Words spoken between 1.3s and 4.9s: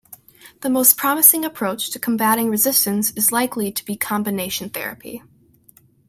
approach to combating resistance is likely to be combination